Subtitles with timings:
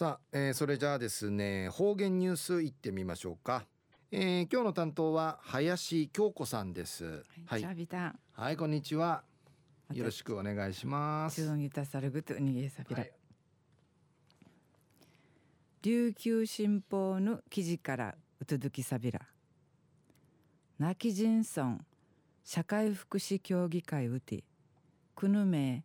[0.00, 3.66] さあ、えー、それじゃあですね方言ニュースいってみましょうか、
[4.10, 7.22] えー、今日の担当は林京子さんです。
[7.44, 7.62] はい、
[8.32, 9.24] はい、こんにちは。
[9.92, 11.42] よろしくお願いします。
[15.82, 19.20] 琉球新報の記事からうつづきさびら
[20.78, 21.76] 亡き人村
[22.42, 24.44] 社会福祉協議会うて。
[25.14, 25.84] くぬめ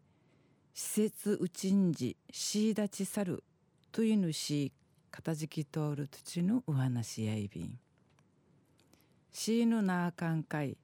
[0.74, 3.44] 施設うちんじしいだちさる
[3.96, 4.74] といぬし
[5.10, 7.80] かたじき通る土のお話やいびん。
[9.32, 10.76] しいぬなあかんかい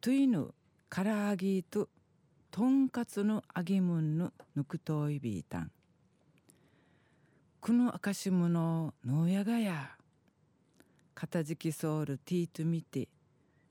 [0.00, 0.54] といぬ
[0.88, 1.88] からあぎと
[2.52, 5.72] とんかつのあぎむんぬぬくといびいたん。
[7.60, 9.90] くのあかしむののやがや
[11.16, 13.08] かたじきソウルティート見て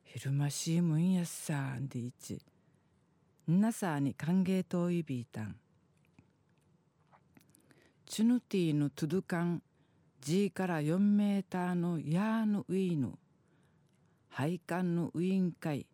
[0.04, 2.42] 昼間しいむんやっさんでいち
[3.50, 5.56] んなさに歓迎といびいたん。
[8.12, 9.62] チュヌティのトゥドカン
[10.20, 13.12] G から4メーターのヤーのウィーヌ
[14.30, 15.86] 配管のウィーン会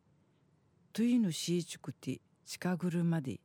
[0.94, 3.42] トゥイヌシーチュクティ近車で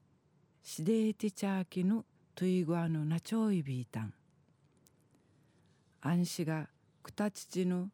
[0.63, 2.05] シデーティチャーキの
[2.37, 4.15] トゥイグアのナチョイビータン。
[6.03, 6.69] アンシが
[7.03, 7.89] クタチチの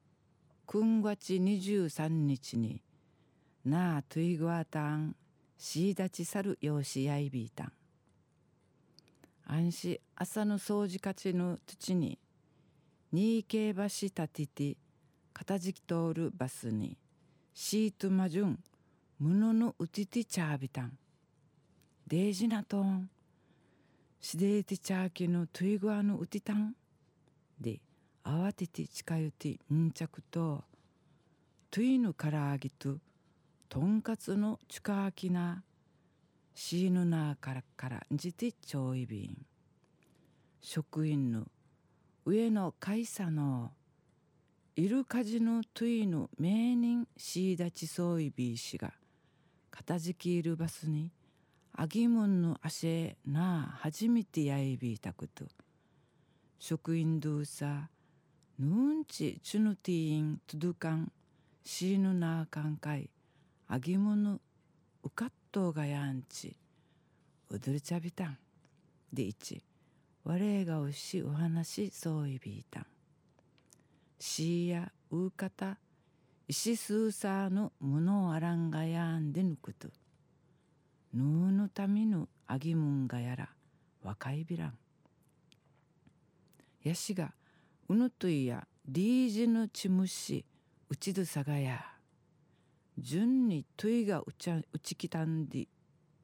[0.67, 2.83] くんがち23日に
[3.64, 5.17] なあトゥイグアタン
[5.56, 7.73] シーダチサルヨーシヤイビータン。
[10.15, 12.19] 朝の掃除かちの土に
[13.11, 14.77] にいけばしたてて
[15.33, 16.98] かたじき通るばすに
[17.55, 18.59] シートまじゅん
[19.19, 20.98] むののうててちゃびたん。
[22.07, 23.09] でージなとん
[24.21, 26.75] しでてちゃきのといぐわのうてたん。
[27.59, 27.81] で
[28.25, 30.65] あわてて近寄ってんちゃくと
[31.70, 32.98] といのからあげと
[33.70, 35.63] とんかつのちかあきな。
[36.59, 39.37] シーヌナーからからんじてちょいびん。
[40.59, 41.45] 職員ぬ
[42.25, 43.73] 上の会社の
[44.75, 48.95] いるかじぬといぬ名人しいだちそういびいしが
[49.70, 51.13] かたじきいるバスに
[51.75, 55.45] あぎむんぬあしえなあ初めてやいびいたこと。
[56.59, 57.91] 職員どうさ
[58.59, 61.13] ぬんちちゅぬていんとどかん
[61.63, 63.11] しぬなあかんかい
[63.69, 64.41] あぎむぬ
[65.03, 66.55] うかっヌウカットがやんち。
[67.50, 68.39] 踊りちゃびたん。
[69.11, 69.62] でいち
[70.24, 72.86] 我がおしお話そういびいたん。
[74.18, 75.78] しやうかた。
[76.46, 79.89] 石すうさのものあらんがやんでぬくと。
[81.14, 83.48] ぬうのためのあぎむんがやら。
[84.02, 84.74] 若いびらん。
[86.84, 87.33] やしが
[87.88, 90.44] うぬといやリージのちむし
[90.90, 91.95] うちどさがや。
[92.98, 95.68] 順にといがうちゃうちきたんで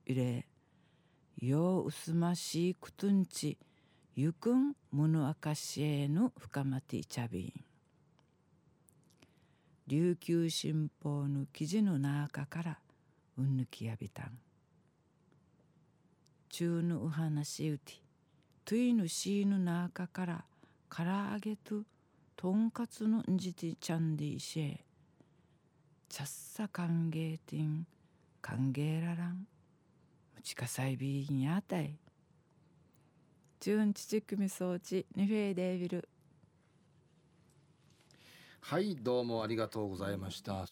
[0.06, 0.46] いれ
[1.38, 3.58] よううすましいくとんち
[4.14, 7.52] ゆくんものあかしえの深まていちゃびん。
[9.86, 12.78] 琉球新報の記事の中から
[13.36, 14.38] うんぬきやびたん。
[16.48, 17.94] 中のお話うて
[18.64, 20.44] といのしの中から
[20.88, 21.82] 唐揚げと
[22.36, 24.84] とんかつのんじてちゃんでいしえ
[26.12, 27.86] ちゃっさ歓迎てん
[28.42, 29.46] 歓迎ららん
[30.36, 31.96] むちかさいびんやたい。
[33.58, 36.06] チュンチチクミ装置ニフェーデービル。
[38.60, 40.52] はいどうもありがとうございました。